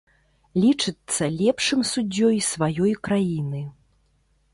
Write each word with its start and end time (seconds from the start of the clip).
Лічыцца 0.61 1.23
лепшым 1.41 1.83
суддзёй 1.91 2.39
сваёй 2.51 2.91
краіны. 3.09 3.61